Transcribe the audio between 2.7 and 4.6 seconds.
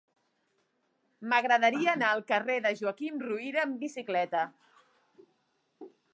Joaquim Ruyra amb bicicleta.